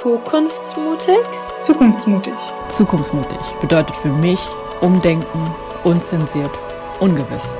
[0.00, 1.18] Zukunftsmutig?
[1.58, 2.34] Zukunftsmutig.
[2.68, 4.40] Zukunftsmutig bedeutet für mich
[4.80, 5.50] Umdenken,
[5.82, 6.50] unzensiert,
[7.00, 7.56] ungewiss.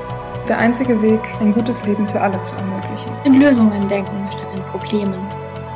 [0.47, 3.11] Der einzige Weg, ein gutes Leben für alle zu ermöglichen.
[3.25, 5.27] In Lösungen denken statt in Problemen.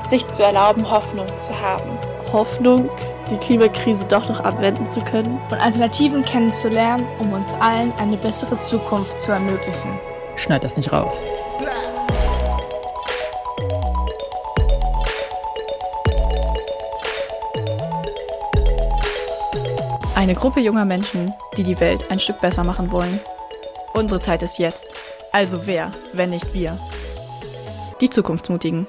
[0.08, 1.98] Sich zu erlauben, Hoffnung zu haben.
[2.32, 2.90] Hoffnung,
[3.32, 5.42] die Klimakrise doch noch abwenden zu können.
[5.50, 10.00] Und Alternativen kennenzulernen, um uns allen eine bessere Zukunft zu ermöglichen.
[10.36, 11.24] Schneid das nicht raus.
[20.16, 23.20] Eine Gruppe junger Menschen, die die Welt ein Stück besser machen wollen.
[23.94, 24.88] Unsere Zeit ist jetzt.
[25.32, 26.78] Also wer, wenn nicht wir?
[28.02, 28.86] Die Zukunftsmutigen.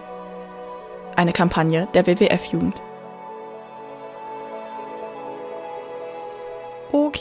[1.17, 2.75] Eine Kampagne der WWF-Jugend.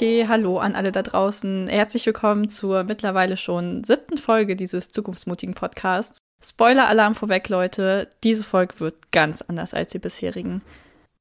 [0.01, 1.67] Okay, hallo an alle da draußen.
[1.67, 6.17] Herzlich willkommen zur mittlerweile schon siebten Folge dieses zukunftsmutigen Podcasts.
[6.43, 8.07] Spoiler-Alarm vorweg, Leute.
[8.23, 10.63] Diese Folge wird ganz anders als die bisherigen.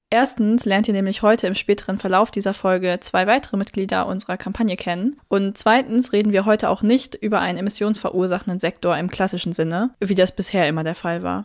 [0.09, 4.77] Erstens lernt ihr nämlich heute im späteren Verlauf dieser Folge zwei weitere Mitglieder unserer Kampagne
[4.77, 5.20] kennen.
[5.28, 10.15] Und zweitens reden wir heute auch nicht über einen emissionsverursachenden Sektor im klassischen Sinne, wie
[10.15, 11.44] das bisher immer der Fall war.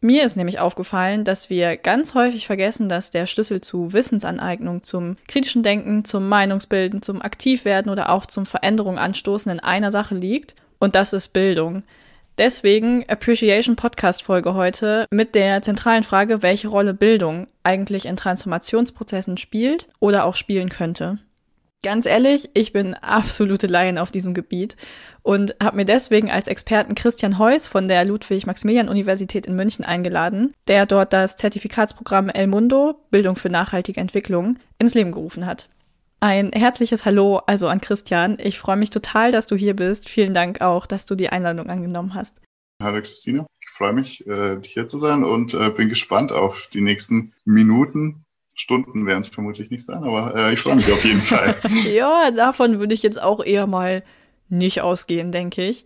[0.00, 5.16] Mir ist nämlich aufgefallen, dass wir ganz häufig vergessen, dass der Schlüssel zu Wissensaneignung, zum
[5.26, 10.54] kritischen Denken, zum Meinungsbilden, zum Aktivwerden oder auch zum Veränderung anstoßen in einer Sache liegt.
[10.78, 11.82] Und das ist Bildung.
[12.38, 19.36] Deswegen Appreciation Podcast Folge heute mit der zentralen Frage, welche Rolle Bildung eigentlich in Transformationsprozessen
[19.36, 21.18] spielt oder auch spielen könnte.
[21.84, 24.76] Ganz ehrlich, ich bin absolute Laien auf diesem Gebiet
[25.22, 30.86] und habe mir deswegen als Experten Christian Heuss von der Ludwig-Maximilian-Universität in München eingeladen, der
[30.86, 35.68] dort das Zertifikatsprogramm El Mundo Bildung für nachhaltige Entwicklung ins Leben gerufen hat.
[36.18, 38.38] Ein herzliches Hallo also an Christian.
[38.40, 40.08] Ich freue mich total, dass du hier bist.
[40.08, 42.40] Vielen Dank auch, dass du die Einladung angenommen hast.
[42.82, 46.80] Hallo Christina, ich freue mich, äh, hier zu sein und äh, bin gespannt auf die
[46.80, 48.24] nächsten Minuten.
[48.58, 51.54] Stunden werden es vermutlich nicht sein, aber äh, ich freue mich auf jeden Fall.
[51.92, 54.02] ja, davon würde ich jetzt auch eher mal
[54.48, 55.84] nicht ausgehen, denke ich.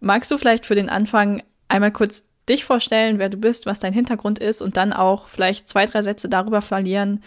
[0.00, 3.92] Magst du vielleicht für den Anfang einmal kurz dich vorstellen, wer du bist, was dein
[3.92, 7.22] Hintergrund ist und dann auch vielleicht zwei, drei Sätze darüber verlieren,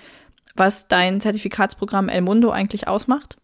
[0.55, 3.37] was dein Zertifikatsprogramm El Mundo eigentlich ausmacht?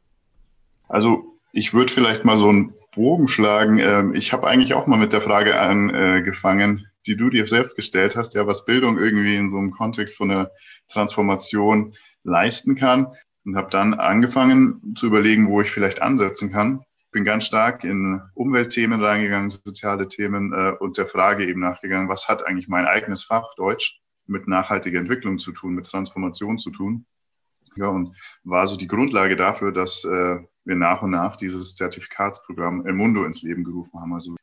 [0.87, 3.79] Also ich würde vielleicht mal so einen Bogen schlagen.
[3.79, 8.15] Ähm, ich habe eigentlich auch mal mit der Frage angefangen, die du dir selbst gestellt
[8.15, 10.51] hast, ja, was Bildung irgendwie in so einem Kontext von einer
[10.87, 13.07] Transformation leisten kann.
[13.45, 16.83] Und habe dann angefangen zu überlegen, wo ich vielleicht ansetzen kann.
[17.11, 22.27] Bin ganz stark in Umweltthemen reingegangen, soziale Themen äh, und der Frage eben nachgegangen, was
[22.27, 27.07] hat eigentlich mein eigenes Fach Deutsch mit nachhaltiger Entwicklung zu tun, mit Transformation zu tun.
[27.75, 32.85] Ja, und war so die Grundlage dafür, dass äh, wir nach und nach dieses Zertifikatsprogramm
[32.85, 34.13] El Mundo ins Leben gerufen haben.
[34.13, 34.35] Also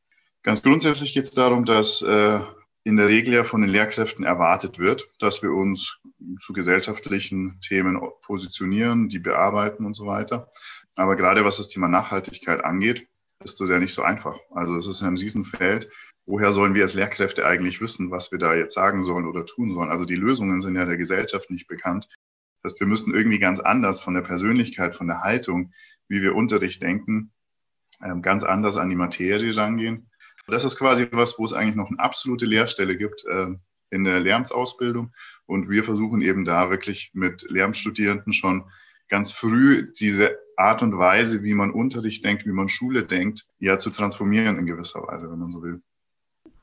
[0.46, 2.40] ganz grundsätzlich geht es darum, dass äh,
[2.84, 6.00] in der Regel ja von den Lehrkräften erwartet wird, dass wir uns
[6.40, 10.48] zu gesellschaftlichen Themen positionieren, die bearbeiten und so weiter.
[10.96, 13.06] Aber gerade was das Thema Nachhaltigkeit angeht,
[13.44, 14.38] ist das ja nicht so einfach.
[14.50, 15.90] Also es ist ein Riesenfeld
[16.26, 19.72] woher sollen wir als Lehrkräfte eigentlich wissen, was wir da jetzt sagen sollen oder tun
[19.72, 19.90] sollen?
[19.90, 22.08] Also die Lösungen sind ja der Gesellschaft nicht bekannt.
[22.62, 25.72] Das heißt, wir müssen irgendwie ganz anders von der Persönlichkeit, von der Haltung,
[26.08, 27.32] wie wir Unterricht denken,
[28.02, 30.10] ähm, ganz anders an die Materie rangehen.
[30.48, 34.20] Das ist quasi was, wo es eigentlich noch eine absolute Lehrstelle gibt ähm, in der
[34.20, 35.12] Lehramtsausbildung.
[35.46, 38.70] Und wir versuchen eben da wirklich mit Lehramtsstudierenden schon
[39.08, 43.78] ganz früh diese Art und Weise, wie man Unterricht denkt, wie man Schule denkt, ja
[43.78, 45.82] zu transformieren in gewisser Weise, wenn man so will.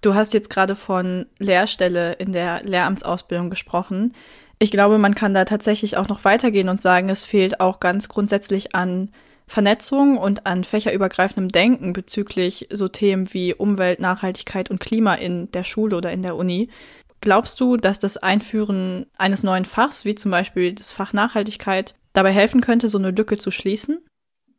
[0.01, 4.13] Du hast jetzt gerade von Lehrstelle in der Lehramtsausbildung gesprochen.
[4.59, 8.09] Ich glaube, man kann da tatsächlich auch noch weitergehen und sagen, es fehlt auch ganz
[8.09, 9.11] grundsätzlich an
[9.47, 15.63] Vernetzung und an fächerübergreifendem Denken bezüglich so Themen wie Umwelt, Nachhaltigkeit und Klima in der
[15.63, 16.69] Schule oder in der Uni.
[17.21, 22.31] Glaubst du, dass das Einführen eines neuen Fachs, wie zum Beispiel das Fach Nachhaltigkeit, dabei
[22.31, 23.99] helfen könnte, so eine Lücke zu schließen?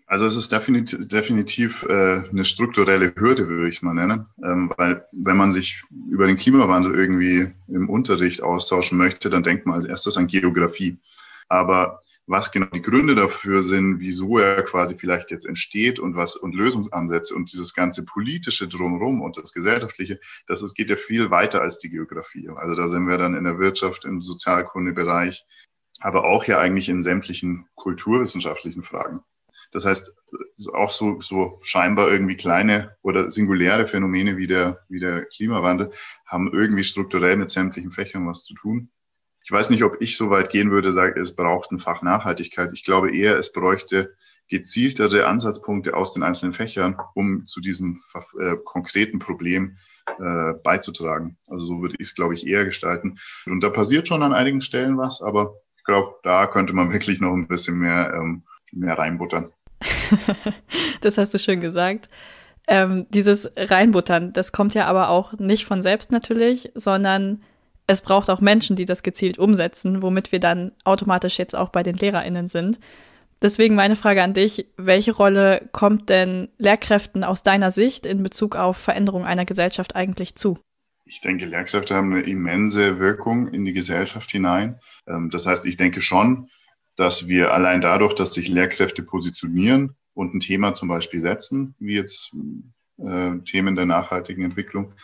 [0.06, 5.04] Also es ist definitiv, definitiv äh, eine strukturelle Hürde, würde ich mal nennen, ähm, weil
[5.12, 9.86] wenn man sich über den Klimawandel irgendwie im Unterricht austauschen möchte, dann denkt man als
[9.86, 10.98] erstes an Geografie.
[11.48, 16.36] Aber was genau die Gründe dafür sind, wieso er quasi vielleicht jetzt entsteht und was
[16.36, 21.30] und Lösungsansätze und dieses ganze politische drumherum und das gesellschaftliche, das ist, geht ja viel
[21.30, 22.48] weiter als die Geografie.
[22.48, 25.44] Also da sind wir dann in der Wirtschaft, im Sozialkundebereich,
[26.00, 29.20] aber auch ja eigentlich in sämtlichen kulturwissenschaftlichen Fragen.
[29.74, 30.16] Das heißt,
[30.72, 35.90] auch so, so scheinbar irgendwie kleine oder singuläre Phänomene wie der, wie der Klimawandel
[36.26, 38.88] haben irgendwie strukturell mit sämtlichen Fächern was zu tun.
[39.44, 42.72] Ich weiß nicht, ob ich so weit gehen würde, sage, es braucht ein Fach Nachhaltigkeit.
[42.72, 44.14] Ich glaube eher, es bräuchte
[44.48, 48.00] gezieltere Ansatzpunkte aus den einzelnen Fächern, um zu diesem
[48.40, 49.76] äh, konkreten Problem
[50.18, 51.36] äh, beizutragen.
[51.48, 53.18] Also so würde ich es, glaube ich, eher gestalten.
[53.46, 57.20] Und da passiert schon an einigen Stellen was, aber ich glaube, da könnte man wirklich
[57.20, 59.50] noch ein bisschen mehr, ähm, mehr reinbuttern.
[61.02, 62.08] das hast du schön gesagt.
[62.66, 67.42] Ähm, dieses Reinbuttern, das kommt ja aber auch nicht von selbst natürlich, sondern
[67.86, 71.82] es braucht auch Menschen, die das gezielt umsetzen, womit wir dann automatisch jetzt auch bei
[71.82, 72.80] den LehrerInnen sind.
[73.42, 78.56] Deswegen meine Frage an dich, welche Rolle kommt denn Lehrkräften aus deiner Sicht in Bezug
[78.56, 80.58] auf Veränderung einer Gesellschaft eigentlich zu?
[81.04, 84.80] Ich denke, Lehrkräfte haben eine immense Wirkung in die Gesellschaft hinein.
[85.06, 86.48] Ähm, das heißt, ich denke schon,
[86.96, 91.96] dass wir allein dadurch, dass sich Lehrkräfte positionieren und ein Thema zum Beispiel setzen, wie
[91.96, 92.34] jetzt
[92.98, 94.94] äh, Themen der nachhaltigen Entwicklung,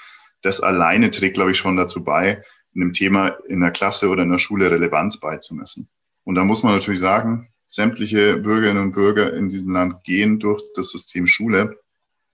[0.40, 2.42] das alleine trägt, glaube ich, schon dazu bei,
[2.74, 5.88] einem Thema in der Klasse oder in der Schule Relevanz beizumessen.
[6.24, 10.62] Und da muss man natürlich sagen, sämtliche Bürgerinnen und Bürger in diesem Land gehen durch
[10.74, 11.78] das System Schule.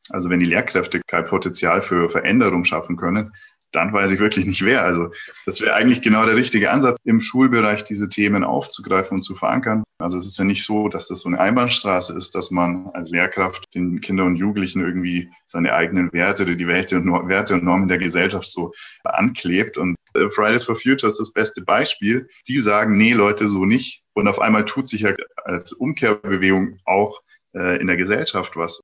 [0.08, 3.32] Also wenn die Lehrkräfte kein Potenzial für Veränderung schaffen können,
[3.72, 4.82] dann weiß ich wirklich nicht wer.
[4.82, 5.10] Also
[5.44, 9.82] das wäre eigentlich genau der richtige Ansatz, im Schulbereich diese Themen aufzugreifen und zu verankern.
[9.98, 13.10] Also es ist ja nicht so, dass das so eine Einbahnstraße ist, dass man als
[13.10, 17.98] Lehrkraft den Kindern und Jugendlichen irgendwie seine eigenen Werte oder die Werte und, Normen der
[17.98, 18.72] Gesellschaft so
[19.04, 19.76] anklebt.
[19.76, 19.95] Und
[20.28, 22.28] Fridays for Future ist das beste Beispiel.
[22.48, 24.02] Die sagen, nee, Leute, so nicht.
[24.14, 25.14] Und auf einmal tut sich ja
[25.44, 27.20] als Umkehrbewegung auch
[27.54, 28.80] äh, in der Gesellschaft was.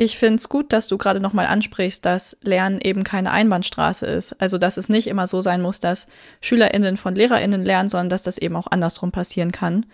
[0.00, 4.40] Ich finde es gut, dass du gerade nochmal ansprichst, dass Lernen eben keine Einbahnstraße ist.
[4.40, 6.08] Also, dass es nicht immer so sein muss, dass
[6.40, 9.86] SchülerInnen von LehrerInnen lernen, sondern dass das eben auch andersrum passieren kann.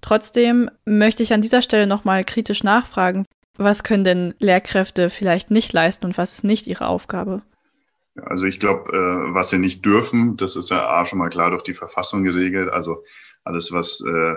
[0.00, 3.24] Trotzdem möchte ich an dieser Stelle nochmal kritisch nachfragen,
[3.56, 7.42] was können denn Lehrkräfte vielleicht nicht leisten und was ist nicht ihre Aufgabe?
[8.24, 11.50] Also ich glaube, äh, was sie nicht dürfen, das ist ja A schon mal klar
[11.50, 12.70] durch die Verfassung geregelt.
[12.70, 13.04] Also
[13.44, 14.36] alles, was äh,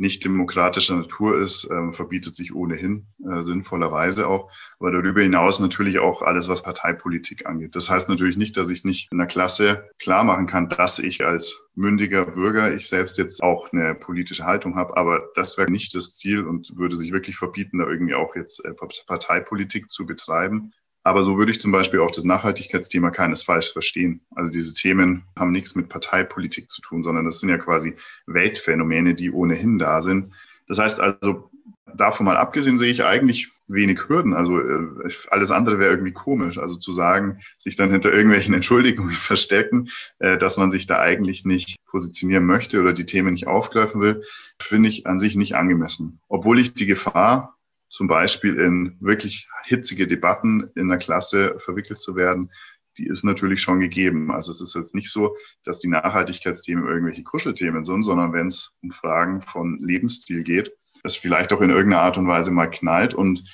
[0.00, 4.50] nicht demokratischer Natur ist, ähm, verbietet sich ohnehin äh, sinnvollerweise auch.
[4.78, 7.76] Aber darüber hinaus natürlich auch alles, was Parteipolitik angeht.
[7.76, 11.22] Das heißt natürlich nicht, dass ich nicht in der Klasse klar machen kann, dass ich
[11.26, 14.96] als mündiger Bürger, ich selbst jetzt auch eine politische Haltung habe.
[14.96, 18.64] Aber das wäre nicht das Ziel und würde sich wirklich verbieten, da irgendwie auch jetzt
[18.64, 18.72] äh,
[19.06, 20.72] Parteipolitik zu betreiben.
[21.02, 24.20] Aber so würde ich zum Beispiel auch das Nachhaltigkeitsthema keinesfalls verstehen.
[24.34, 27.94] Also diese Themen haben nichts mit Parteipolitik zu tun, sondern das sind ja quasi
[28.26, 30.34] Weltphänomene, die ohnehin da sind.
[30.68, 31.50] Das heißt also,
[31.96, 34.34] davon mal abgesehen sehe ich eigentlich wenig Hürden.
[34.34, 36.58] Also äh, alles andere wäre irgendwie komisch.
[36.58, 39.88] Also zu sagen, sich dann hinter irgendwelchen Entschuldigungen verstecken,
[40.18, 44.22] äh, dass man sich da eigentlich nicht positionieren möchte oder die Themen nicht aufgreifen will,
[44.60, 46.20] finde ich an sich nicht angemessen.
[46.28, 47.58] Obwohl ich die Gefahr
[47.90, 52.50] zum Beispiel in wirklich hitzige Debatten in der Klasse verwickelt zu werden,
[52.98, 54.30] die ist natürlich schon gegeben.
[54.30, 58.76] Also es ist jetzt nicht so, dass die Nachhaltigkeitsthemen irgendwelche Kuschelthemen sind, sondern wenn es
[58.82, 60.72] um Fragen von Lebensstil geht,
[61.02, 63.14] das vielleicht auch in irgendeiner Art und Weise mal knallt.
[63.14, 63.44] Und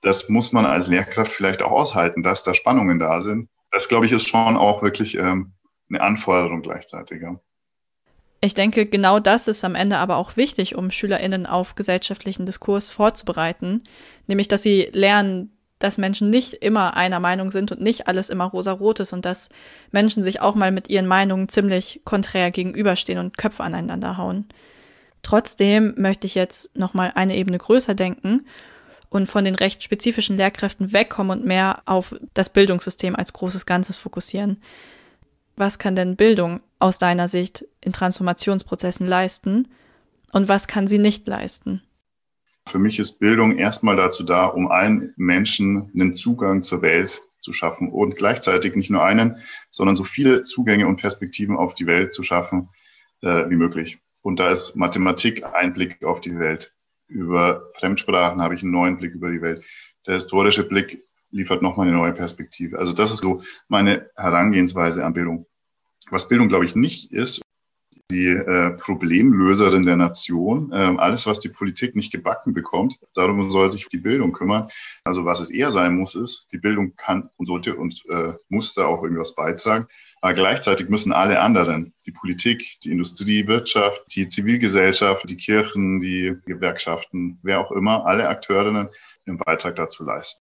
[0.00, 3.48] das muss man als Lehrkraft vielleicht auch aushalten, dass da Spannungen da sind.
[3.70, 5.54] Das, glaube ich, ist schon auch wirklich ähm,
[5.88, 7.22] eine Anforderung gleichzeitig.
[7.22, 7.40] Ja.
[8.44, 12.90] Ich denke, genau das ist am Ende aber auch wichtig, um SchülerInnen auf gesellschaftlichen Diskurs
[12.90, 13.84] vorzubereiten.
[14.26, 18.44] Nämlich, dass sie lernen, dass Menschen nicht immer einer Meinung sind und nicht alles immer
[18.44, 19.48] rosa-rot ist und dass
[19.92, 24.44] Menschen sich auch mal mit ihren Meinungen ziemlich konträr gegenüberstehen und Köpfe aneinander hauen.
[25.22, 28.44] Trotzdem möchte ich jetzt nochmal eine Ebene größer denken
[29.08, 33.96] und von den recht spezifischen Lehrkräften wegkommen und mehr auf das Bildungssystem als großes Ganzes
[33.96, 34.58] fokussieren.
[35.56, 39.68] Was kann denn Bildung aus deiner Sicht in Transformationsprozessen leisten
[40.32, 41.82] und was kann sie nicht leisten?
[42.68, 47.52] Für mich ist Bildung erstmal dazu da, um allen Menschen einen Zugang zur Welt zu
[47.52, 49.36] schaffen und gleichzeitig nicht nur einen,
[49.70, 52.70] sondern so viele Zugänge und Perspektiven auf die Welt zu schaffen
[53.20, 53.98] äh, wie möglich.
[54.22, 56.72] Und da ist Mathematik ein Blick auf die Welt.
[57.06, 59.62] Über Fremdsprachen habe ich einen neuen Blick über die Welt.
[60.06, 62.78] Der historische Blick liefert nochmal eine neue Perspektive.
[62.78, 65.46] Also das ist so meine Herangehensweise an Bildung.
[66.10, 67.42] Was Bildung, glaube ich, nicht ist,
[68.10, 70.70] die äh, Problemlöserin der Nation.
[70.74, 74.68] Ähm, alles, was die Politik nicht gebacken bekommt, darum soll sich die Bildung kümmern.
[75.04, 78.74] Also was es eher sein muss, ist, die Bildung kann und sollte und äh, muss
[78.74, 79.86] da auch irgendwas beitragen.
[80.20, 86.36] Aber gleichzeitig müssen alle anderen, die Politik, die Industrie, Wirtschaft, die Zivilgesellschaft, die Kirchen, die
[86.44, 88.88] Gewerkschaften, wer auch immer, alle Akteurinnen
[89.26, 90.43] einen Beitrag dazu leisten.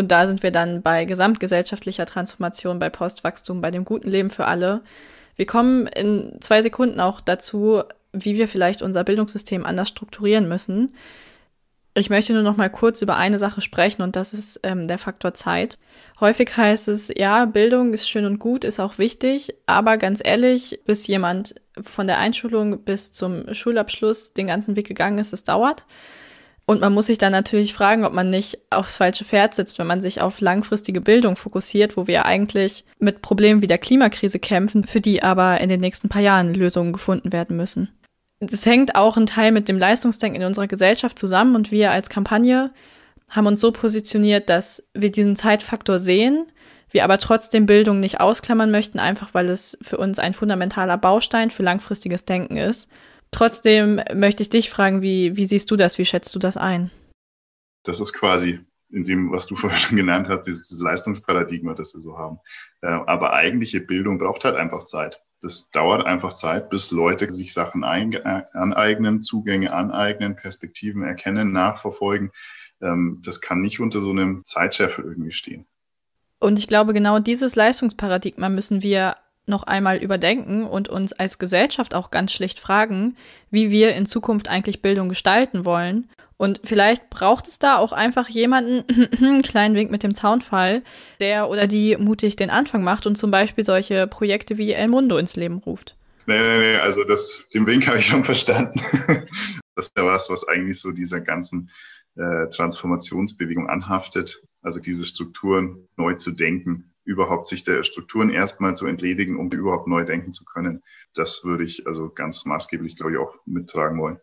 [0.00, 4.46] Und da sind wir dann bei gesamtgesellschaftlicher Transformation, bei Postwachstum, bei dem guten Leben für
[4.46, 4.80] alle.
[5.36, 7.82] Wir kommen in zwei Sekunden auch dazu,
[8.14, 10.94] wie wir vielleicht unser Bildungssystem anders strukturieren müssen.
[11.92, 14.96] Ich möchte nur noch mal kurz über eine Sache sprechen und das ist ähm, der
[14.96, 15.76] Faktor Zeit.
[16.18, 20.80] Häufig heißt es, ja, Bildung ist schön und gut, ist auch wichtig, aber ganz ehrlich,
[20.86, 25.84] bis jemand von der Einschulung bis zum Schulabschluss den ganzen Weg gegangen ist, es dauert.
[26.70, 29.88] Und man muss sich dann natürlich fragen, ob man nicht aufs falsche Pferd sitzt, wenn
[29.88, 34.84] man sich auf langfristige Bildung fokussiert, wo wir eigentlich mit Problemen wie der Klimakrise kämpfen,
[34.84, 37.88] für die aber in den nächsten paar Jahren Lösungen gefunden werden müssen.
[38.38, 42.08] Das hängt auch ein Teil mit dem Leistungsdenken in unserer Gesellschaft zusammen und wir als
[42.08, 42.70] Kampagne
[43.28, 46.46] haben uns so positioniert, dass wir diesen Zeitfaktor sehen,
[46.92, 51.50] wir aber trotzdem Bildung nicht ausklammern möchten, einfach weil es für uns ein fundamentaler Baustein
[51.50, 52.88] für langfristiges Denken ist
[53.30, 55.98] Trotzdem möchte ich dich fragen, wie, wie siehst du das?
[55.98, 56.90] Wie schätzt du das ein?
[57.84, 58.60] Das ist quasi
[58.90, 62.38] in dem, was du vorher schon genannt hast, dieses Leistungsparadigma, das wir so haben.
[62.82, 65.22] Äh, aber eigentliche Bildung braucht halt einfach Zeit.
[65.42, 72.30] Das dauert einfach Zeit, bis Leute sich Sachen äh, aneignen, Zugänge aneignen, Perspektiven erkennen, nachverfolgen.
[72.82, 75.66] Ähm, das kann nicht unter so einem Zeitscheffel irgendwie stehen.
[76.38, 79.16] Und ich glaube, genau dieses Leistungsparadigma müssen wir
[79.46, 83.16] noch einmal überdenken und uns als Gesellschaft auch ganz schlicht fragen,
[83.50, 86.08] wie wir in Zukunft eigentlich Bildung gestalten wollen.
[86.36, 88.84] Und vielleicht braucht es da auch einfach jemanden,
[89.18, 90.82] einen kleinen Wink mit dem Zaunfall,
[91.20, 95.18] der oder die mutig den Anfang macht und zum Beispiel solche Projekte wie El Mundo
[95.18, 95.96] ins Leben ruft.
[96.26, 98.80] Nee, nee, nee, also das, den Wink habe ich schon verstanden.
[99.74, 101.70] das ist ja was, was eigentlich so dieser ganzen
[102.16, 108.86] äh, Transformationsbewegung anhaftet, also diese Strukturen neu zu denken überhaupt sich der Strukturen erstmal zu
[108.86, 110.82] entledigen, um überhaupt neu denken zu können.
[111.12, 114.20] Das würde ich also ganz maßgeblich, glaube ich, auch mittragen wollen.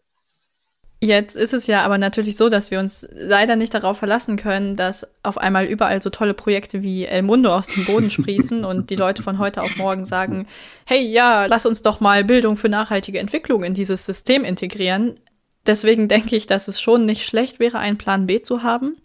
[0.99, 4.75] Jetzt ist es ja aber natürlich so, dass wir uns leider nicht darauf verlassen können,
[4.75, 8.89] dass auf einmal überall so tolle Projekte wie El Mundo aus dem Boden sprießen und
[8.89, 10.47] die Leute von heute auf morgen sagen,
[10.85, 15.19] hey, ja, lass uns doch mal Bildung für nachhaltige Entwicklung in dieses System integrieren.
[15.67, 18.97] Deswegen denke ich, dass es schon nicht schlecht wäre, einen Plan B zu haben.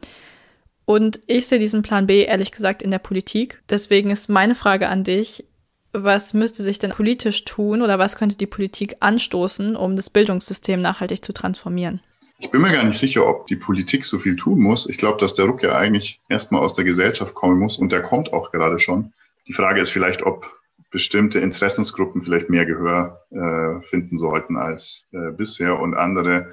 [0.85, 3.63] Und ich sehe diesen Plan B ehrlich gesagt in der Politik.
[3.69, 5.45] Deswegen ist meine Frage an dich,
[5.93, 10.81] was müsste sich denn politisch tun oder was könnte die Politik anstoßen, um das Bildungssystem
[10.81, 12.01] nachhaltig zu transformieren?
[12.39, 14.89] Ich bin mir gar nicht sicher, ob die Politik so viel tun muss.
[14.89, 18.03] Ich glaube, dass der Ruck ja eigentlich erstmal aus der Gesellschaft kommen muss und der
[18.03, 19.13] kommt auch gerade schon.
[19.47, 20.51] Die Frage ist vielleicht, ob
[20.91, 26.51] bestimmte Interessensgruppen vielleicht mehr Gehör äh, finden sollten als äh, bisher und andere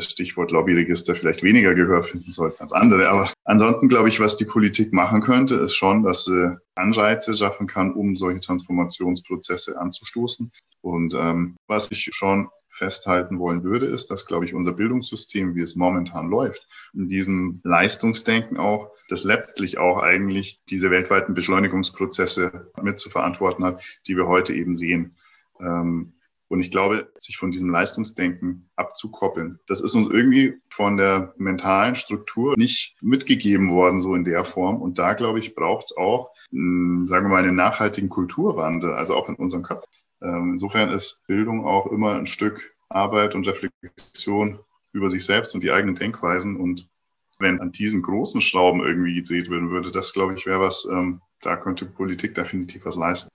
[0.00, 3.08] Stichwort Lobbyregister vielleicht weniger Gehör finden sollten als andere.
[3.08, 7.66] Aber ansonsten glaube ich, was die Politik machen könnte, ist schon, dass sie Anreize schaffen
[7.66, 10.50] kann, um solche Transformationsprozesse anzustoßen.
[10.80, 15.62] Und ähm, was ich schon festhalten wollen würde, ist, dass, glaube ich, unser Bildungssystem, wie
[15.62, 22.98] es momentan läuft, in diesem Leistungsdenken auch, das letztlich auch eigentlich diese weltweiten Beschleunigungsprozesse mit
[22.98, 25.16] zu verantworten hat, die wir heute eben sehen.
[25.60, 26.14] Ähm,
[26.48, 31.94] und ich glaube, sich von diesem Leistungsdenken abzukoppeln, das ist uns irgendwie von der mentalen
[31.94, 34.80] Struktur nicht mitgegeben worden, so in der Form.
[34.80, 39.28] Und da, glaube ich, braucht es auch, sagen wir mal, einen nachhaltigen Kulturwandel, also auch
[39.28, 39.84] in unserem Kopf.
[40.22, 44.60] Ähm, insofern ist Bildung auch immer ein Stück Arbeit und Reflexion
[44.92, 46.56] über sich selbst und die eigenen Denkweisen.
[46.56, 46.88] Und
[47.38, 51.20] wenn an diesen großen Schrauben irgendwie gedreht werden würde, das, glaube ich, wäre was, ähm,
[51.42, 53.30] da könnte Politik definitiv was leisten.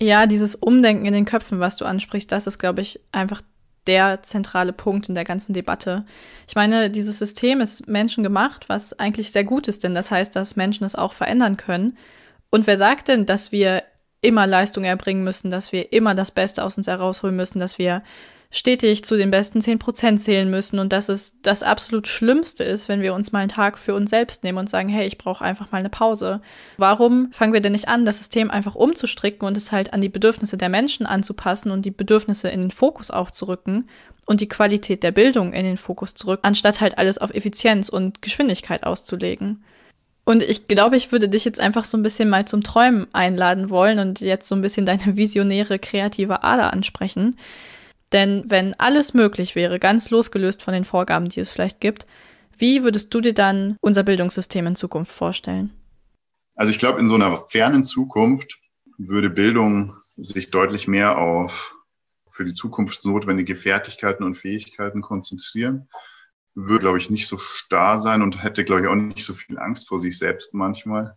[0.00, 3.42] Ja, dieses Umdenken in den Köpfen, was du ansprichst, das ist, glaube ich, einfach
[3.88, 6.04] der zentrale Punkt in der ganzen Debatte.
[6.46, 10.56] Ich meine, dieses System ist menschengemacht, was eigentlich sehr gut ist, denn das heißt, dass
[10.56, 11.96] Menschen es auch verändern können.
[12.50, 13.82] Und wer sagt denn, dass wir
[14.20, 18.02] immer Leistung erbringen müssen, dass wir immer das Beste aus uns herausholen müssen, dass wir
[18.50, 23.02] stetig zu den besten 10% zählen müssen und dass es das absolut Schlimmste ist, wenn
[23.02, 25.70] wir uns mal einen Tag für uns selbst nehmen und sagen, hey, ich brauche einfach
[25.70, 26.40] mal eine Pause.
[26.78, 30.08] Warum fangen wir denn nicht an, das System einfach umzustricken und es halt an die
[30.08, 33.88] Bedürfnisse der Menschen anzupassen und die Bedürfnisse in den Fokus auch zu rücken
[34.24, 37.90] und die Qualität der Bildung in den Fokus zu rücken, anstatt halt alles auf Effizienz
[37.90, 39.62] und Geschwindigkeit auszulegen?
[40.24, 43.70] Und ich glaube, ich würde dich jetzt einfach so ein bisschen mal zum Träumen einladen
[43.70, 47.36] wollen und jetzt so ein bisschen deine visionäre, kreative Ader ansprechen.
[48.12, 52.06] Denn wenn alles möglich wäre, ganz losgelöst von den Vorgaben, die es vielleicht gibt,
[52.56, 55.72] wie würdest du dir dann unser Bildungssystem in Zukunft vorstellen?
[56.56, 58.58] Also ich glaube, in so einer fernen Zukunft
[58.96, 61.76] würde Bildung sich deutlich mehr auf
[62.28, 65.88] für die Zukunft notwendige Fertigkeiten und Fähigkeiten konzentrieren.
[66.54, 69.58] Würde, glaube ich, nicht so starr sein und hätte, glaube ich, auch nicht so viel
[69.58, 71.16] Angst vor sich selbst manchmal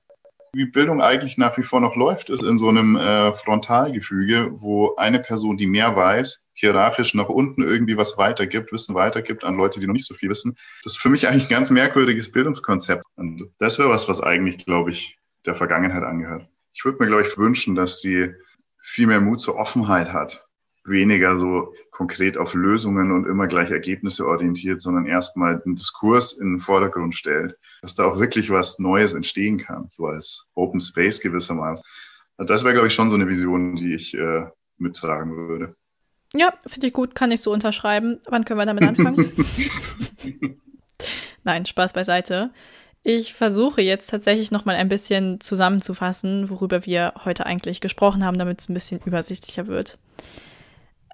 [0.53, 4.96] wie Bildung eigentlich nach wie vor noch läuft, ist in so einem äh, Frontalgefüge, wo
[4.96, 9.79] eine Person, die mehr weiß, hierarchisch nach unten irgendwie was weitergibt, Wissen weitergibt an Leute,
[9.79, 10.58] die noch nicht so viel wissen.
[10.84, 13.05] Das ist für mich eigentlich ein ganz merkwürdiges Bildungskonzept.
[13.15, 16.48] Und das wäre was, was eigentlich, glaube ich, der Vergangenheit angehört.
[16.74, 18.34] Ich würde mir, glaube ich, wünschen, dass sie
[18.81, 20.46] viel mehr Mut zur Offenheit hat
[20.83, 26.53] weniger so konkret auf Lösungen und immer gleich Ergebnisse orientiert, sondern erstmal einen Diskurs in
[26.53, 31.21] den Vordergrund stellt, dass da auch wirklich was Neues entstehen kann, so als Open Space
[31.21, 31.83] gewissermaßen.
[32.38, 34.45] Also das wäre, glaube ich, schon so eine Vision, die ich äh,
[34.77, 35.75] mittragen würde.
[36.33, 38.19] Ja, finde ich gut, kann ich so unterschreiben.
[38.27, 39.31] Wann können wir damit anfangen?
[41.43, 42.51] Nein, Spaß beiseite.
[43.03, 48.38] Ich versuche jetzt tatsächlich noch mal ein bisschen zusammenzufassen, worüber wir heute eigentlich gesprochen haben,
[48.38, 49.97] damit es ein bisschen übersichtlicher wird.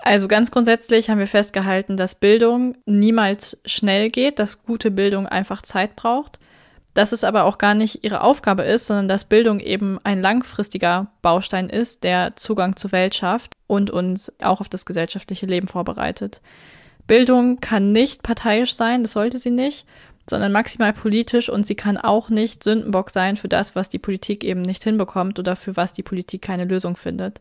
[0.01, 5.61] Also ganz grundsätzlich haben wir festgehalten, dass Bildung niemals schnell geht, dass gute Bildung einfach
[5.61, 6.39] Zeit braucht,
[6.93, 11.07] dass es aber auch gar nicht ihre Aufgabe ist, sondern dass Bildung eben ein langfristiger
[11.21, 16.41] Baustein ist, der Zugang zur Welt schafft und uns auch auf das gesellschaftliche Leben vorbereitet.
[17.05, 19.85] Bildung kann nicht parteiisch sein, das sollte sie nicht,
[20.29, 24.43] sondern maximal politisch und sie kann auch nicht Sündenbock sein für das, was die Politik
[24.43, 27.39] eben nicht hinbekommt oder für was die Politik keine Lösung findet.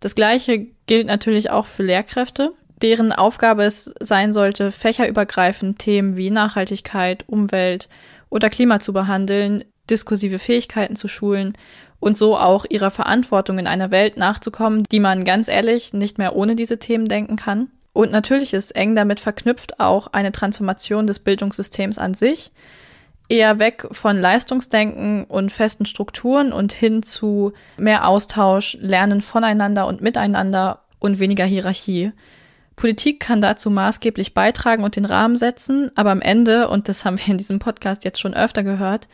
[0.00, 6.30] Das Gleiche gilt natürlich auch für Lehrkräfte, deren Aufgabe es sein sollte, fächerübergreifend Themen wie
[6.30, 7.88] Nachhaltigkeit, Umwelt
[8.28, 11.54] oder Klima zu behandeln, diskursive Fähigkeiten zu schulen
[12.00, 16.36] und so auch ihrer Verantwortung in einer Welt nachzukommen, die man ganz ehrlich nicht mehr
[16.36, 17.68] ohne diese Themen denken kann.
[17.92, 22.50] Und natürlich ist eng damit verknüpft auch eine Transformation des Bildungssystems an sich,
[23.28, 30.00] eher weg von Leistungsdenken und festen Strukturen und hin zu mehr Austausch, Lernen voneinander und
[30.00, 32.12] miteinander und weniger Hierarchie.
[32.76, 37.18] Politik kann dazu maßgeblich beitragen und den Rahmen setzen, aber am Ende, und das haben
[37.18, 39.08] wir in diesem Podcast jetzt schon öfter gehört,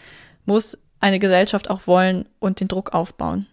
[0.45, 3.47] muss eine Gesellschaft auch wollen und den Druck aufbauen.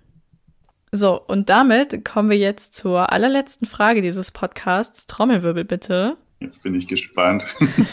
[0.91, 5.05] So, und damit kommen wir jetzt zur allerletzten Frage dieses Podcasts.
[5.05, 6.17] Trommelwirbel bitte.
[6.39, 7.45] Jetzt bin ich gespannt.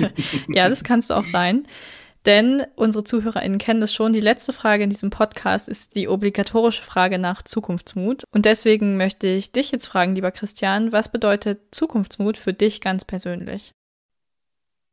[0.48, 1.66] ja, das kannst du auch sein.
[2.26, 4.12] Denn unsere ZuhörerInnen kennen das schon.
[4.12, 8.24] Die letzte Frage in diesem Podcast ist die obligatorische Frage nach Zukunftsmut.
[8.32, 13.04] Und deswegen möchte ich dich jetzt fragen, lieber Christian, was bedeutet Zukunftsmut für dich ganz
[13.04, 13.72] persönlich?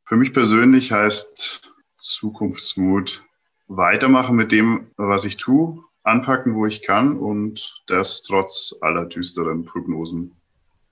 [0.06, 3.24] Für mich persönlich heißt Zukunftsmut
[3.68, 9.66] weitermachen mit dem, was ich tue, anpacken, wo ich kann und das trotz aller düsteren
[9.66, 10.36] Prognosen.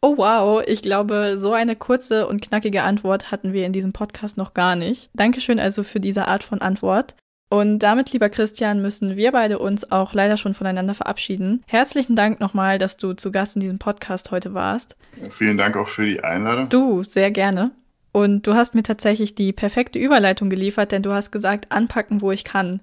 [0.03, 4.35] Oh wow, ich glaube, so eine kurze und knackige Antwort hatten wir in diesem Podcast
[4.35, 5.11] noch gar nicht.
[5.13, 7.15] Dankeschön also für diese Art von Antwort.
[7.51, 11.63] Und damit, lieber Christian, müssen wir beide uns auch leider schon voneinander verabschieden.
[11.67, 14.95] Herzlichen Dank nochmal, dass du zu Gast in diesem Podcast heute warst.
[15.29, 16.69] Vielen Dank auch für die Einladung.
[16.69, 17.69] Du, sehr gerne.
[18.11, 22.31] Und du hast mir tatsächlich die perfekte Überleitung geliefert, denn du hast gesagt, anpacken, wo
[22.31, 22.81] ich kann.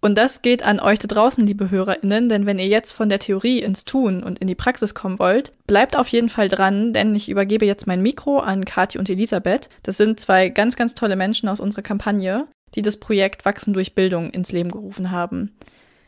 [0.00, 3.18] Und das geht an euch da draußen, liebe HörerInnen, denn wenn ihr jetzt von der
[3.18, 7.14] Theorie ins Tun und in die Praxis kommen wollt, bleibt auf jeden Fall dran, denn
[7.16, 9.68] ich übergebe jetzt mein Mikro an Kathi und Elisabeth.
[9.82, 13.96] Das sind zwei ganz, ganz tolle Menschen aus unserer Kampagne, die das Projekt Wachsen durch
[13.96, 15.56] Bildung ins Leben gerufen haben.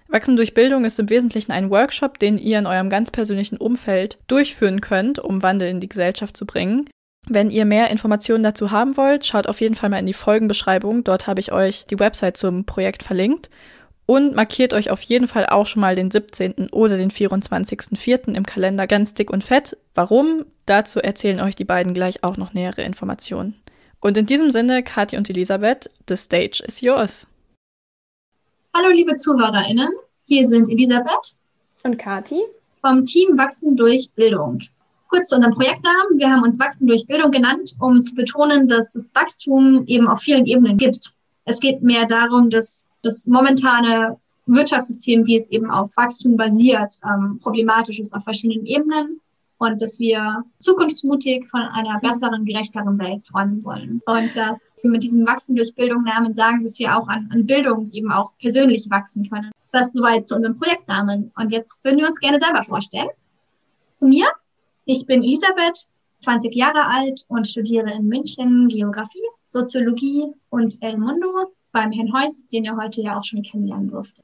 [0.07, 4.19] Wachsen durch Bildung ist im Wesentlichen ein Workshop, den ihr in eurem ganz persönlichen Umfeld
[4.29, 6.89] durchführen könnt, um Wandel in die Gesellschaft zu bringen.
[7.29, 11.05] Wenn ihr mehr Informationen dazu haben wollt, schaut auf jeden Fall mal in die Folgenbeschreibung.
[11.05, 13.51] Dort habe ich euch die Website zum Projekt verlinkt.
[14.11, 16.71] Und markiert euch auf jeden Fall auch schon mal den 17.
[16.73, 18.35] oder den 24.04.
[18.35, 19.77] im Kalender ganz dick und fett.
[19.95, 20.47] Warum?
[20.67, 23.55] Dazu erzählen euch die beiden gleich auch noch nähere Informationen.
[24.01, 27.29] Und in diesem Sinne, Kathi und Elisabeth, the stage is yours.
[28.77, 29.91] Hallo liebe ZuhörerInnen,
[30.27, 31.37] hier sind Elisabeth
[31.85, 32.43] und Kathi
[32.81, 34.59] vom Team Wachsen durch Bildung.
[35.09, 36.19] Kurz zu unserem Projektnamen.
[36.19, 40.19] Wir haben uns Wachsen durch Bildung genannt, um zu betonen, dass es Wachstum eben auf
[40.19, 41.15] vielen Ebenen gibt.
[41.45, 47.39] Es geht mehr darum, dass das momentane Wirtschaftssystem, wie es eben auf Wachstum basiert, ähm,
[47.43, 49.21] problematisch ist auf verschiedenen Ebenen
[49.59, 54.01] und dass wir zukunftsmutig von einer besseren, gerechteren Welt träumen wollen.
[54.07, 57.47] Und dass wir mit diesem Wachsen durch Bildung Namen sagen, dass wir auch an, an
[57.47, 59.51] Bildung eben auch persönlich wachsen können.
[59.73, 61.31] Das soweit zu unserem Projektnamen.
[61.37, 63.11] Und jetzt würden wir uns gerne selber vorstellen.
[63.97, 64.27] Zu mir.
[64.87, 65.87] Ich bin Elisabeth,
[66.21, 72.47] 20 Jahre alt und studiere in München Geografie, Soziologie und El Mundo beim Herrn Heuss,
[72.47, 74.23] den ihr heute ja auch schon kennenlernen durfte.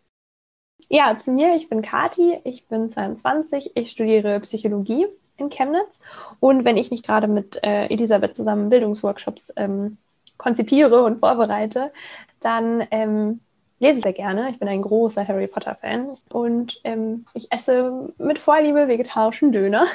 [0.89, 5.07] Ja, zu mir, ich bin Kati, ich bin 22, ich studiere Psychologie
[5.37, 6.01] in Chemnitz.
[6.39, 9.99] Und wenn ich nicht gerade mit äh, Elisabeth zusammen Bildungsworkshops ähm,
[10.37, 11.93] konzipiere und vorbereite,
[12.41, 13.41] dann ähm,
[13.79, 14.51] lese sehr gerne.
[14.51, 19.87] Ich bin ein großer Harry Potter-Fan und ähm, ich esse mit Vorliebe vegetarischen Döner.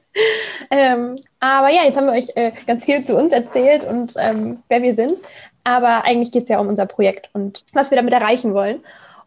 [0.70, 4.62] ähm, aber ja, jetzt haben wir euch äh, ganz viel zu uns erzählt und ähm,
[4.68, 5.18] wer wir sind.
[5.64, 8.80] Aber eigentlich geht es ja um unser Projekt und was wir damit erreichen wollen.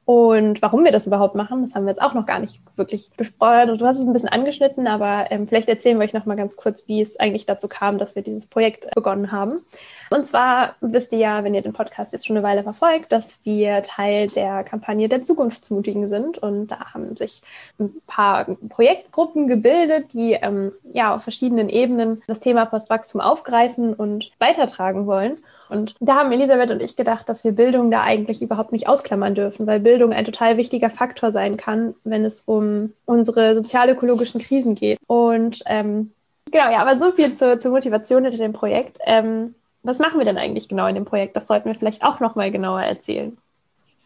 [0.05, 3.11] Und warum wir das überhaupt machen, das haben wir jetzt auch noch gar nicht wirklich
[3.15, 3.77] besprochen.
[3.77, 6.55] Du hast es ein bisschen angeschnitten, aber ähm, vielleicht erzählen wir euch noch mal ganz
[6.55, 9.61] kurz, wie es eigentlich dazu kam, dass wir dieses Projekt begonnen haben.
[10.09, 13.39] Und zwar wisst ihr ja, wenn ihr den Podcast jetzt schon eine Weile verfolgt, dass
[13.43, 16.37] wir Teil der Kampagne der Zukunftsmutigen sind.
[16.37, 17.41] Und da haben sich
[17.79, 24.31] ein paar Projektgruppen gebildet, die ähm, ja auf verschiedenen Ebenen das Thema Postwachstum aufgreifen und
[24.39, 25.37] weitertragen wollen.
[25.69, 29.35] Und da haben Elisabeth und ich gedacht, dass wir Bildung da eigentlich überhaupt nicht ausklammern
[29.35, 34.73] dürfen, weil Bildung ein total wichtiger Faktor sein kann, wenn es um unsere sozial-ökologischen Krisen
[34.73, 34.97] geht.
[35.05, 36.11] Und ähm,
[36.49, 38.97] genau, ja, aber so viel zur, zur Motivation hinter dem Projekt.
[39.05, 41.35] Ähm, was machen wir denn eigentlich genau in dem Projekt?
[41.35, 43.37] Das sollten wir vielleicht auch nochmal genauer erzählen.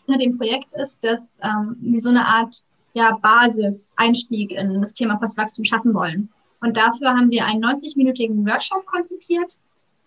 [0.05, 4.93] Hinter dem Projekt ist, dass ähm, wir so eine Art ja, Basis, Einstieg in das
[4.93, 6.29] Thema Postwachstum schaffen wollen.
[6.61, 9.57] Und dafür haben wir einen 90-minütigen Workshop konzipiert,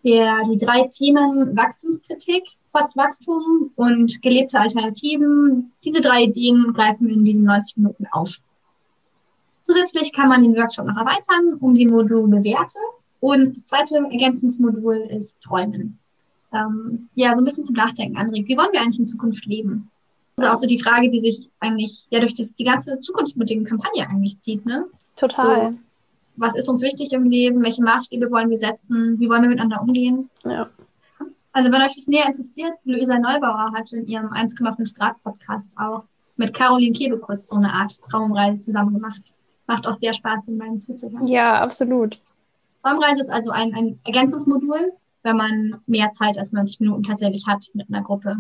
[0.05, 7.25] der die drei Themen Wachstumskritik, Postwachstum und gelebte Alternativen, diese drei Ideen greifen wir in
[7.25, 8.37] diesen 90 Minuten auf.
[9.61, 12.79] Zusätzlich kann man den Workshop noch erweitern um die Module Werte
[13.21, 15.99] und das zweite Ergänzungsmodul ist Träumen.
[16.53, 18.49] Ähm, ja, so ein bisschen zum Nachdenken anregt.
[18.49, 19.91] Wie wollen wir eigentlich in Zukunft leben?
[20.37, 23.65] Das ist auch so die Frage, die sich eigentlich ja durch das, die ganze zukunftsmutige
[23.65, 24.87] Kampagne eigentlich zieht, ne?
[25.17, 25.73] Total.
[25.73, 25.79] So,
[26.37, 27.65] was ist uns wichtig im Leben?
[27.65, 29.19] Welche Maßstäbe wollen wir setzen?
[29.19, 30.29] Wie wollen wir miteinander umgehen?
[30.45, 30.69] Ja.
[31.53, 36.05] Also wenn euch das näher interessiert, Luisa Neubauer hat in ihrem 1,5 Grad Podcast auch
[36.37, 39.35] mit Caroline Kebekus so eine Art Traumreise zusammen gemacht.
[39.67, 41.27] Macht auch sehr Spaß, den beiden zuzuhören.
[41.27, 42.21] Ja, absolut.
[42.87, 44.93] Traumreise ist also ein, ein Ergänzungsmodul,
[45.25, 48.37] wenn man mehr Zeit als 90 Minuten tatsächlich hat mit einer Gruppe.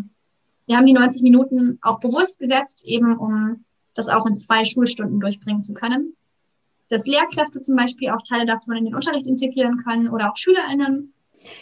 [0.67, 5.19] Wir haben die 90 Minuten auch bewusst gesetzt, eben um das auch in zwei Schulstunden
[5.19, 6.15] durchbringen zu können.
[6.91, 11.13] Dass Lehrkräfte zum Beispiel auch Teile davon in den Unterricht integrieren können oder auch SchülerInnen.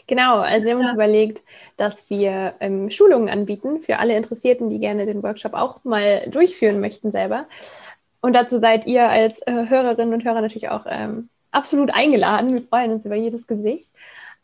[0.06, 0.94] Genau, also wir haben uns ja.
[0.94, 1.42] überlegt,
[1.78, 6.80] dass wir ähm, Schulungen anbieten für alle Interessierten, die gerne den Workshop auch mal durchführen
[6.80, 7.46] möchten selber.
[8.20, 12.52] Und dazu seid ihr als äh, Hörerinnen und Hörer natürlich auch ähm, absolut eingeladen.
[12.52, 13.88] Wir freuen uns über jedes Gesicht.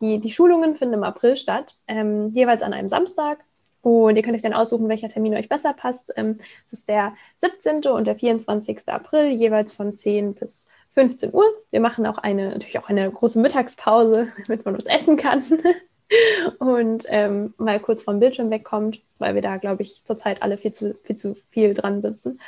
[0.01, 3.39] Die, die Schulungen finden im April statt, ähm, jeweils an einem Samstag.
[3.83, 6.13] Und ihr könnt euch dann aussuchen, welcher Termin euch besser passt.
[6.17, 6.39] Ähm,
[6.71, 7.87] ist der 17.
[7.87, 8.89] und der 24.
[8.89, 11.45] April, jeweils von 10 bis 15 Uhr.
[11.71, 15.43] Wir machen auch eine, natürlich auch eine große Mittagspause, damit man was essen kann.
[16.59, 20.73] und ähm, mal kurz vom Bildschirm wegkommt, weil wir da, glaube ich, zurzeit alle viel
[20.73, 22.41] zu, viel zu viel dran sitzen.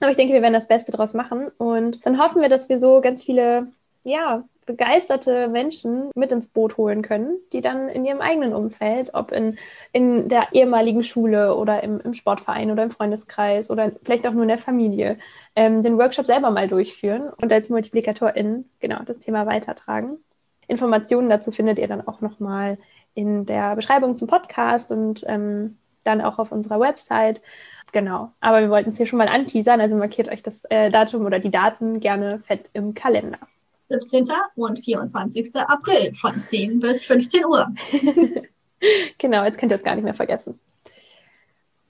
[0.00, 1.48] Aber ich denke, wir werden das Beste draus machen.
[1.58, 3.68] Und dann hoffen wir, dass wir so ganz viele
[4.04, 9.30] ja, begeisterte Menschen mit ins Boot holen können, die dann in ihrem eigenen Umfeld, ob
[9.32, 9.58] in,
[9.92, 14.42] in der ehemaligen Schule oder im, im Sportverein oder im Freundeskreis oder vielleicht auch nur
[14.42, 15.18] in der Familie,
[15.54, 20.18] ähm, den Workshop selber mal durchführen und als MultiplikatorInnen genau das Thema weitertragen.
[20.66, 22.78] Informationen dazu findet ihr dann auch nochmal
[23.14, 27.42] in der Beschreibung zum Podcast und ähm, dann auch auf unserer Website.
[27.92, 31.26] Genau, aber wir wollten es hier schon mal anteasern, also markiert euch das äh, Datum
[31.26, 33.38] oder die Daten gerne fett im Kalender.
[33.88, 34.26] 17.
[34.56, 35.54] und 24.
[35.56, 37.72] April von 10 bis 15 Uhr.
[39.18, 40.58] genau, jetzt könnt ihr es gar nicht mehr vergessen.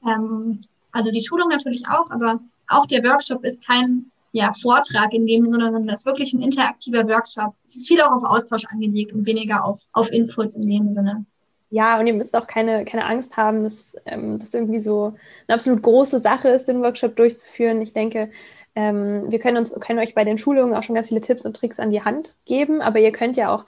[0.07, 0.61] Ähm,
[0.93, 5.47] also die Schulung natürlich auch, aber auch der Workshop ist kein ja, Vortrag in dem
[5.47, 7.55] Sinne, sondern das ist wirklich ein interaktiver Workshop.
[7.65, 11.25] Es ist viel auch auf Austausch angelegt und weniger auf, auf Input in dem Sinne.
[11.71, 15.15] Ja, und ihr müsst auch keine, keine Angst haben, dass ähm, das irgendwie so
[15.47, 17.81] eine absolut große Sache ist, den Workshop durchzuführen.
[17.81, 18.31] Ich denke,
[18.75, 21.57] ähm, wir können, uns, können euch bei den Schulungen auch schon ganz viele Tipps und
[21.57, 23.67] Tricks an die Hand geben, aber ihr könnt ja auch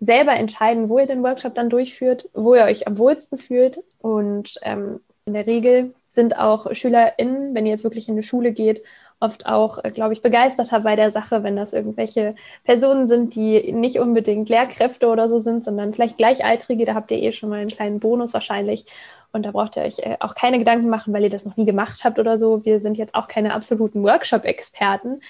[0.00, 3.82] selber entscheiden, wo ihr den Workshop dann durchführt, wo ihr euch am wohlsten fühlt.
[4.00, 8.52] Und ähm, in der Regel sind auch SchülerInnen, wenn ihr jetzt wirklich in eine Schule
[8.52, 8.82] geht,
[9.26, 12.34] oft auch, äh, glaube ich, begeisterter bei der Sache, wenn das irgendwelche
[12.64, 16.84] Personen sind, die nicht unbedingt Lehrkräfte oder so sind, sondern vielleicht Gleichaltrige.
[16.84, 18.86] Da habt ihr eh schon mal einen kleinen Bonus wahrscheinlich.
[19.32, 21.66] Und da braucht ihr euch äh, auch keine Gedanken machen, weil ihr das noch nie
[21.66, 22.64] gemacht habt oder so.
[22.64, 25.20] Wir sind jetzt auch keine absoluten Workshop-Experten.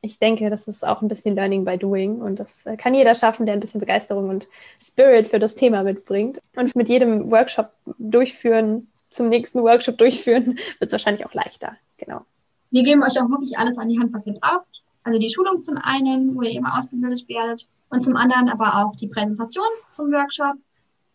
[0.00, 3.14] Ich denke, das ist auch ein bisschen Learning by Doing und das äh, kann jeder
[3.14, 4.48] schaffen, der ein bisschen Begeisterung und
[4.80, 6.40] Spirit für das Thema mitbringt.
[6.56, 10.46] Und mit jedem Workshop durchführen, zum nächsten Workshop durchführen,
[10.78, 11.76] wird es wahrscheinlich auch leichter.
[11.98, 12.22] Genau.
[12.72, 14.82] Wir geben euch auch wirklich alles an die Hand, was ihr braucht.
[15.04, 18.96] Also die Schulung zum einen, wo ihr immer ausgebildet werdet, und zum anderen aber auch
[18.96, 20.54] die Präsentation zum Workshop,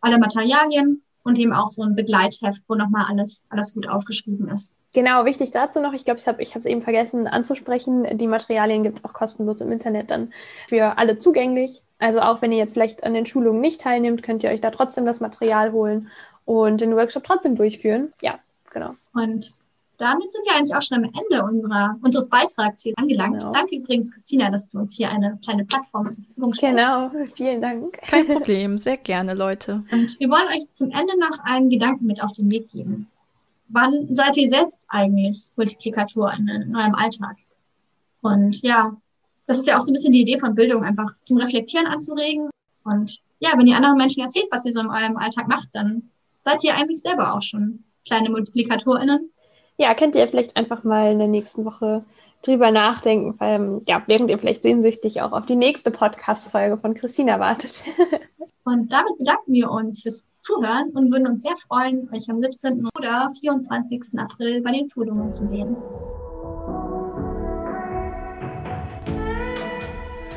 [0.02, 4.76] alle Materialien und eben auch so ein Begleitheft, wo nochmal alles, alles gut aufgeschrieben ist.
[4.94, 9.00] Genau, wichtig dazu noch, ich glaube, ich habe es eben vergessen anzusprechen, die Materialien gibt
[9.00, 10.32] es auch kostenlos im Internet dann
[10.70, 11.82] für alle zugänglich.
[11.98, 14.70] Also auch wenn ihr jetzt vielleicht an den Schulungen nicht teilnehmt, könnt ihr euch da
[14.70, 16.10] trotzdem das Material holen
[16.46, 18.14] und den Workshop trotzdem durchführen.
[18.22, 18.38] Ja,
[18.72, 18.96] genau.
[19.14, 19.66] Und
[19.98, 23.40] damit sind wir eigentlich auch schon am Ende unserer, unseres Beitrags hier angelangt.
[23.40, 23.52] Genau.
[23.52, 26.78] Danke übrigens, Christina, dass du uns hier eine kleine Plattform zur Verfügung stellst.
[26.78, 28.00] Genau, vielen Dank.
[28.04, 29.84] Kein Problem, sehr gerne, Leute.
[29.92, 33.08] Und wir wollen euch zum Ende noch einen Gedanken mit auf den Weg geben.
[33.70, 37.38] Wann seid ihr selbst eigentlich Multiplikator in, in eurem Alltag?
[38.22, 38.96] Und ja,
[39.48, 42.50] das ist ja auch so ein bisschen die Idee von Bildung, einfach zum Reflektieren anzuregen.
[42.84, 46.10] Und ja, wenn ihr anderen Menschen erzählt, was ihr so in eurem Alltag macht, dann
[46.40, 49.32] seid ihr eigentlich selber auch schon kleine MultiplikatorInnen
[49.78, 52.04] ja, könnt ihr vielleicht einfach mal in der nächsten Woche
[52.44, 57.40] drüber nachdenken, weil, ja, während ihr vielleicht sehnsüchtig auch auf die nächste Podcast-Folge von Christina
[57.40, 57.84] wartet.
[58.64, 62.90] und damit bedanken wir uns fürs Zuhören und würden uns sehr freuen, euch am 17.
[62.98, 64.18] oder 24.
[64.18, 65.76] April bei den Schulungen zu sehen.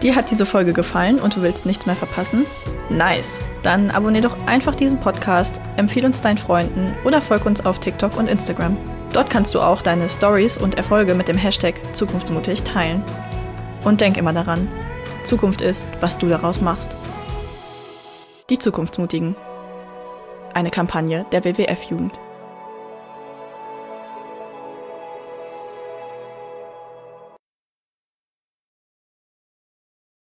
[0.02, 2.46] Dir hat diese Folge gefallen und du willst nichts mehr verpassen?
[2.88, 3.40] Nice.
[3.62, 8.16] Dann abonnier doch einfach diesen Podcast, empfehle uns deinen Freunden oder folg uns auf TikTok
[8.16, 8.78] und Instagram.
[9.12, 13.02] Dort kannst du auch deine Stories und Erfolge mit dem Hashtag Zukunftsmutig teilen.
[13.84, 14.68] Und denk immer daran,
[15.24, 16.96] Zukunft ist, was du daraus machst.
[18.50, 19.34] Die Zukunftsmutigen.
[20.54, 22.12] Eine Kampagne der WWF-Jugend.